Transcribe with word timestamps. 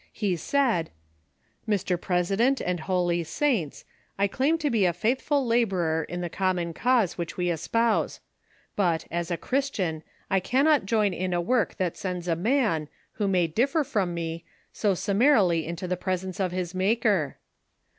He 0.13 0.35
said:" 0.35 0.89
Mr. 1.69 1.95
President 2.01 2.59
and 2.59 2.79
holy 2.79 3.23
saints, 3.23 3.85
I 4.17 4.25
claim 4.25 4.57
to 4.57 4.71
be 4.71 4.85
a 4.87 4.93
faithful 4.93 5.45
laborer 5.45 6.05
in 6.09 6.21
the 6.21 6.27
common 6.29 6.73
cause 6.73 7.19
which 7.19 7.37
we 7.37 7.51
espouse; 7.51 8.19
but, 8.75 9.05
as 9.11 9.29
a 9.29 9.37
Christian, 9.37 10.01
I 10.27 10.39
cannot 10.39 10.87
join 10.87 11.13
in 11.13 11.33
a 11.35 11.39
work 11.39 11.75
that 11.77 11.95
sends 11.97 12.27
a 12.27 12.35
man, 12.35 12.87
who 13.21 13.27
may 13.27 13.45
differ 13.45 13.83
from 13.83 14.15
me, 14.15 14.43
so 14.73 14.95
summarily 14.95 15.67
into 15.67 15.87
the 15.87 15.95
presence 15.97 16.39
of 16.39 16.51
his 16.51 16.73
Maker. 16.73 17.37